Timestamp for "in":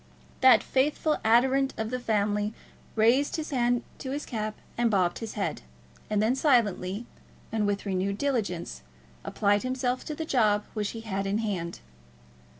11.27-11.37